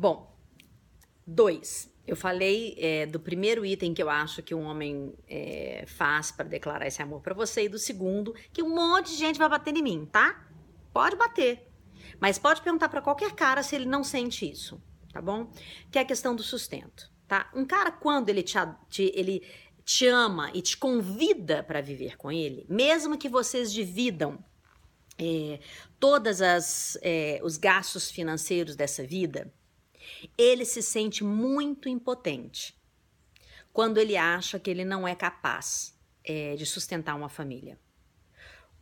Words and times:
Bom, 0.00 0.34
dois. 1.26 1.94
Eu 2.06 2.16
falei 2.16 2.74
é, 2.78 3.04
do 3.04 3.20
primeiro 3.20 3.66
item 3.66 3.92
que 3.92 4.02
eu 4.02 4.08
acho 4.08 4.42
que 4.42 4.54
um 4.54 4.62
homem 4.62 5.14
é, 5.28 5.84
faz 5.86 6.32
para 6.32 6.48
declarar 6.48 6.86
esse 6.86 7.02
amor 7.02 7.20
para 7.20 7.34
você, 7.34 7.64
e 7.64 7.68
do 7.68 7.78
segundo, 7.78 8.34
que 8.50 8.62
um 8.62 8.74
monte 8.74 9.10
de 9.10 9.18
gente 9.18 9.38
vai 9.38 9.46
bater 9.46 9.76
em 9.76 9.82
mim, 9.82 10.08
tá? 10.10 10.48
Pode 10.90 11.16
bater. 11.16 11.70
Mas 12.18 12.38
pode 12.38 12.62
perguntar 12.62 12.88
para 12.88 13.02
qualquer 13.02 13.32
cara 13.32 13.62
se 13.62 13.76
ele 13.76 13.84
não 13.84 14.02
sente 14.02 14.50
isso, 14.50 14.82
tá 15.12 15.20
bom? 15.20 15.52
Que 15.90 15.98
é 15.98 16.00
a 16.00 16.06
questão 16.06 16.34
do 16.34 16.42
sustento, 16.42 17.12
tá? 17.28 17.50
Um 17.54 17.66
cara, 17.66 17.92
quando 17.92 18.30
ele 18.30 18.42
te, 18.42 18.56
te 18.88 19.12
ele 19.14 19.46
te 19.84 20.06
ama 20.06 20.50
e 20.54 20.62
te 20.62 20.78
convida 20.78 21.62
para 21.62 21.82
viver 21.82 22.16
com 22.16 22.32
ele, 22.32 22.64
mesmo 22.70 23.18
que 23.18 23.28
vocês 23.28 23.70
dividam 23.70 24.42
é, 25.18 25.60
todas 25.98 26.40
as 26.40 26.96
é, 27.02 27.38
os 27.44 27.58
gastos 27.58 28.10
financeiros 28.10 28.74
dessa 28.74 29.06
vida, 29.06 29.52
ele 30.36 30.64
se 30.64 30.82
sente 30.82 31.24
muito 31.24 31.88
impotente 31.88 32.78
quando 33.72 33.98
ele 33.98 34.16
acha 34.16 34.58
que 34.58 34.70
ele 34.70 34.84
não 34.84 35.06
é 35.06 35.14
capaz 35.14 35.98
é, 36.24 36.56
de 36.56 36.66
sustentar 36.66 37.14
uma 37.14 37.28
família, 37.28 37.78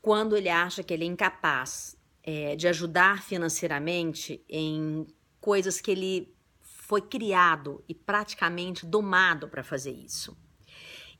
quando 0.01 0.37
ele 0.37 0.49
acha 0.49 0.83
que 0.83 0.93
ele 0.95 1.05
é 1.05 1.07
incapaz 1.07 1.97
é, 2.23 2.57
de 2.57 2.67
ajudar 2.69 3.23
financeiramente 3.23 4.45
em 4.49 5.07
coisas 5.41 5.81
que 5.81 5.91
ele 5.91 6.35
foi 6.61 7.03
criado 7.03 7.85
e 7.89 7.95
praticamente 7.95 8.87
domado 8.87 9.49
para 9.49 9.63
fazer 9.63 9.93
isso. 9.93 10.37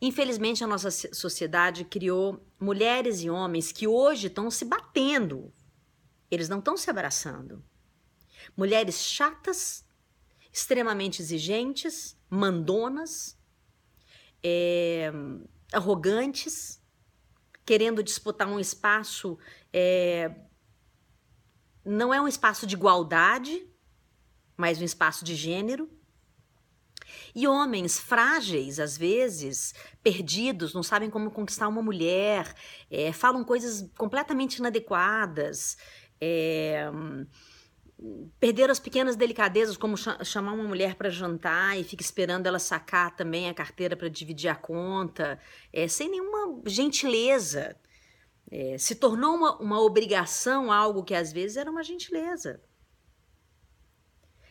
Infelizmente, 0.01 0.63
a 0.63 0.67
nossa 0.67 0.91
sociedade 0.91 1.85
criou 1.85 2.47
mulheres 2.59 3.23
e 3.23 3.29
homens 3.29 3.73
que 3.73 3.87
hoje 3.87 4.29
estão 4.29 4.51
se 4.51 4.65
batendo. 4.65 5.53
Eles 6.31 6.49
não 6.49 6.61
estão 6.61 6.77
se 6.77 6.89
abraçando. 6.89 7.65
Mulheres 8.57 9.05
chatas, 9.05 9.85
extremamente 10.59 11.23
exigentes, 11.23 12.17
mandonas, 12.29 13.39
é, 14.43 15.11
arrogantes, 15.73 16.83
querendo 17.65 18.03
disputar 18.03 18.49
um 18.49 18.59
espaço. 18.59 19.39
É, 19.73 20.35
não 21.85 22.13
é 22.13 22.21
um 22.21 22.29
espaço 22.29 22.67
de 22.67 22.75
igualdade, 22.75 23.67
mas 24.57 24.81
um 24.81 24.85
espaço 24.85 25.25
de 25.25 25.35
gênero. 25.35 25.89
E 27.35 27.47
homens 27.47 27.99
frágeis, 27.99 28.79
às 28.81 28.99
vezes, 28.99 29.75
perdidos, 30.03 30.75
não 30.75 30.83
sabem 30.83 31.09
como 31.09 31.31
conquistar 31.31 31.69
uma 31.69 31.81
mulher, 31.81 32.55
é, 32.91 33.13
falam 33.13 33.45
coisas 33.45 33.89
completamente 33.97 34.57
inadequadas, 34.57 35.79
é, 36.21 36.91
perderam 38.39 38.71
as 38.71 38.79
pequenas 38.79 39.17
delicadezas, 39.17 39.77
como 39.77 39.97
chamar 39.97 40.53
uma 40.53 40.65
mulher 40.65 40.95
para 40.95 41.11
jantar 41.11 41.79
e 41.79 41.85
fica 41.85 42.03
esperando 42.03 42.47
ela 42.47 42.59
sacar 42.59 43.15
também 43.17 43.49
a 43.49 43.55
carteira 43.55 43.97
para 43.97 44.09
dividir 44.09 44.49
a 44.49 44.55
conta, 44.55 45.39
é, 45.73 45.89
sem 45.89 46.09
nenhuma 46.09 46.63
gentileza. 46.67 47.77
É, 48.51 48.79
se 48.79 48.95
tornou 48.95 49.35
uma, 49.35 49.59
uma 49.59 49.81
obrigação 49.81 50.73
algo 50.73 51.05
que 51.05 51.15
às 51.15 51.33
vezes 51.33 51.57
era 51.57 51.71
uma 51.71 51.83
gentileza. 51.83 52.63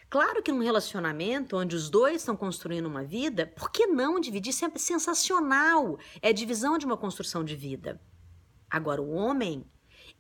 Claro 0.09 0.41
que 0.41 0.51
num 0.51 0.63
relacionamento 0.63 1.57
onde 1.57 1.75
os 1.75 1.89
dois 1.89 2.17
estão 2.17 2.37
construindo 2.37 2.85
uma 2.85 3.03
vida, 3.03 3.45
por 3.45 3.71
que 3.71 3.87
não 3.87 4.19
dividir? 4.19 4.53
Sempre 4.53 4.79
é 4.79 4.81
sensacional. 4.81 5.97
É 6.21 6.31
divisão 6.31 6.77
de 6.77 6.85
uma 6.85 6.95
construção 6.95 7.43
de 7.43 7.55
vida. 7.55 7.99
Agora, 8.69 9.01
o 9.01 9.11
homem, 9.11 9.65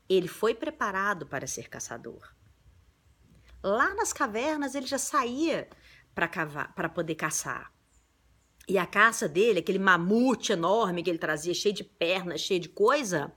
ele 0.09 0.27
foi 0.27 0.53
preparado 0.53 1.25
para 1.25 1.47
ser 1.47 1.69
caçador. 1.69 2.35
Lá 3.63 3.93
nas 3.95 4.13
cavernas, 4.13 4.75
ele 4.75 4.85
já 4.85 4.97
saía 4.97 5.69
para 6.13 6.89
poder 6.89 7.15
caçar. 7.15 7.71
E 8.67 8.77
a 8.77 8.85
caça 8.85 9.29
dele, 9.29 9.59
aquele 9.59 9.79
mamute 9.79 10.51
enorme 10.51 11.01
que 11.01 11.09
ele 11.09 11.17
trazia, 11.17 11.53
cheio 11.53 11.73
de 11.73 11.83
pernas, 11.83 12.41
cheio 12.41 12.59
de 12.59 12.69
coisa, 12.69 13.33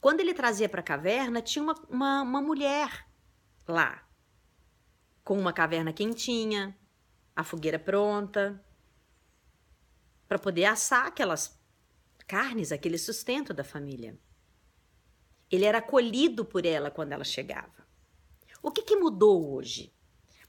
quando 0.00 0.20
ele 0.20 0.32
trazia 0.32 0.68
para 0.68 0.80
a 0.80 0.84
caverna, 0.84 1.42
tinha 1.42 1.62
uma, 1.62 1.74
uma, 1.88 2.22
uma 2.22 2.40
mulher 2.40 3.06
lá 3.66 4.06
com 5.22 5.38
uma 5.38 5.52
caverna 5.52 5.92
quentinha, 5.92 6.78
a 7.34 7.42
fogueira 7.42 7.78
pronta, 7.78 8.64
para 10.28 10.38
poder 10.38 10.64
assar 10.64 11.06
aquelas 11.06 11.60
carnes, 12.26 12.72
aquele 12.72 12.96
sustento 12.96 13.52
da 13.52 13.64
família. 13.64 14.18
Ele 15.50 15.64
era 15.64 15.78
acolhido 15.78 16.44
por 16.44 16.64
ela 16.64 16.90
quando 16.90 17.12
ela 17.12 17.24
chegava. 17.24 17.85
O 18.66 18.72
que, 18.72 18.82
que 18.82 18.96
mudou 18.96 19.54
hoje? 19.54 19.94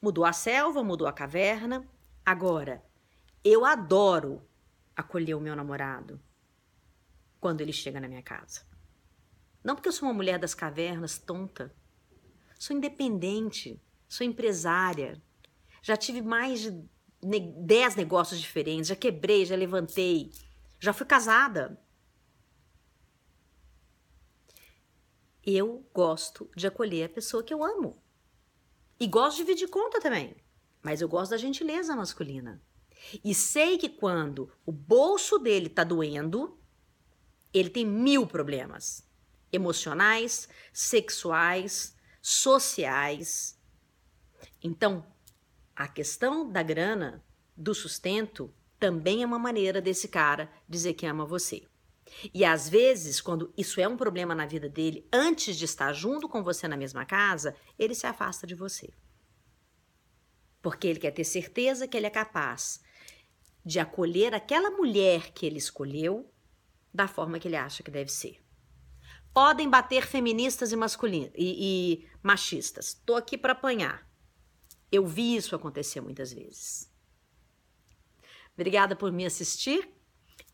Mudou 0.01 0.25
a 0.25 0.33
selva, 0.33 0.83
mudou 0.83 1.07
a 1.07 1.13
caverna. 1.13 1.87
Agora, 2.25 2.83
eu 3.43 3.63
adoro 3.63 4.41
acolher 4.95 5.35
o 5.35 5.39
meu 5.39 5.55
namorado 5.55 6.19
quando 7.39 7.61
ele 7.61 7.71
chega 7.71 7.99
na 7.99 8.07
minha 8.07 8.23
casa. 8.23 8.65
Não 9.63 9.75
porque 9.75 9.87
eu 9.87 9.93
sou 9.93 10.09
uma 10.09 10.15
mulher 10.15 10.39
das 10.39 10.55
cavernas 10.55 11.19
tonta. 11.19 11.71
Sou 12.57 12.75
independente 12.75 13.79
sou 14.07 14.25
empresária, 14.25 15.21
já 15.83 15.95
tive 15.95 16.23
mais 16.23 16.61
de 16.61 16.71
10 17.21 17.95
negócios 17.97 18.39
diferentes, 18.39 18.87
já 18.87 18.95
quebrei, 18.95 19.45
já 19.45 19.55
levantei, 19.55 20.31
já 20.79 20.91
fui 20.91 21.05
casada. 21.05 21.79
Eu 25.45 25.85
gosto 25.93 26.49
de 26.55 26.65
acolher 26.65 27.05
a 27.05 27.13
pessoa 27.13 27.43
que 27.43 27.53
eu 27.53 27.63
amo. 27.63 28.01
E 28.99 29.07
gosto 29.07 29.37
de 29.37 29.43
dividir 29.43 29.69
conta 29.69 29.99
também. 29.99 30.35
Mas 30.81 31.01
eu 31.01 31.07
gosto 31.07 31.31
da 31.31 31.37
gentileza 31.37 31.95
masculina. 31.95 32.61
E 33.23 33.33
sei 33.33 33.77
que 33.77 33.89
quando 33.89 34.51
o 34.65 34.71
bolso 34.71 35.37
dele 35.37 35.69
tá 35.69 35.83
doendo, 35.83 36.59
ele 37.53 37.69
tem 37.69 37.85
mil 37.85 38.25
problemas 38.25 39.07
emocionais, 39.51 40.49
sexuais, 40.73 41.95
sociais, 42.21 43.57
então, 44.63 45.05
a 45.75 45.87
questão 45.87 46.49
da 46.49 46.63
grana, 46.63 47.23
do 47.55 47.73
sustento, 47.73 48.53
também 48.79 49.23
é 49.23 49.25
uma 49.25 49.39
maneira 49.39 49.81
desse 49.81 50.07
cara 50.07 50.51
dizer 50.67 50.93
que 50.93 51.05
ama 51.05 51.25
você. 51.25 51.63
E 52.33 52.43
às 52.45 52.67
vezes, 52.69 53.21
quando 53.21 53.53
isso 53.57 53.79
é 53.79 53.87
um 53.87 53.97
problema 53.97 54.33
na 54.33 54.45
vida 54.45 54.69
dele, 54.69 55.07
antes 55.11 55.55
de 55.55 55.65
estar 55.65 55.93
junto 55.93 56.27
com 56.27 56.43
você 56.43 56.67
na 56.67 56.77
mesma 56.77 57.05
casa, 57.05 57.55
ele 57.77 57.95
se 57.95 58.07
afasta 58.07 58.45
de 58.45 58.55
você. 58.55 58.93
Porque 60.61 60.87
ele 60.87 60.99
quer 60.99 61.11
ter 61.11 61.23
certeza 61.23 61.87
que 61.87 61.95
ele 61.95 62.07
é 62.07 62.09
capaz 62.09 62.81
de 63.63 63.79
acolher 63.79 64.33
aquela 64.33 64.71
mulher 64.71 65.31
que 65.31 65.45
ele 65.45 65.57
escolheu 65.57 66.31
da 66.93 67.07
forma 67.07 67.39
que 67.39 67.47
ele 67.47 67.55
acha 67.55 67.83
que 67.83 67.91
deve 67.91 68.11
ser. 68.11 68.41
Podem 69.33 69.69
bater 69.69 70.05
feministas 70.05 70.71
e, 70.71 70.75
masculinos 70.75 71.31
e, 71.35 72.01
e 72.01 72.07
machistas. 72.23 72.93
Tô 73.05 73.15
aqui 73.15 73.37
para 73.37 73.53
apanhar. 73.53 74.09
Eu 74.91 75.05
vi 75.05 75.35
isso 75.35 75.55
acontecer 75.55 76.01
muitas 76.01 76.33
vezes. 76.33 76.91
Obrigada 78.55 78.95
por 78.95 79.11
me 79.11 79.25
assistir. 79.25 79.87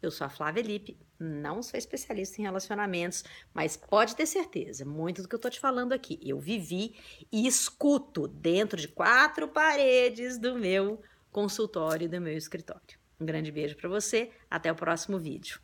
Eu 0.03 0.11
sou 0.11 0.27
a 0.27 0.29
Flávia 0.29 0.61
Lippe, 0.61 0.97
não 1.17 1.63
sou 1.63 1.77
especialista 1.77 2.41
em 2.41 2.43
relacionamentos, 2.43 3.23
mas 3.53 3.77
pode 3.77 4.17
ter 4.17 4.25
certeza, 4.25 4.83
muito 4.83 5.21
do 5.21 5.29
que 5.29 5.33
eu 5.33 5.39
tô 5.39 5.49
te 5.49 5.61
falando 5.61 5.93
aqui, 5.93 6.19
eu 6.21 6.37
vivi 6.41 6.97
e 7.31 7.47
escuto 7.47 8.27
dentro 8.27 8.77
de 8.77 8.89
quatro 8.89 9.47
paredes 9.47 10.37
do 10.37 10.55
meu 10.55 11.01
consultório 11.31 12.03
e 12.03 12.09
do 12.09 12.19
meu 12.19 12.35
escritório. 12.35 12.99
Um 13.17 13.25
grande 13.25 13.49
beijo 13.49 13.77
para 13.77 13.87
você, 13.87 14.29
até 14.51 14.69
o 14.69 14.75
próximo 14.75 15.17
vídeo. 15.17 15.61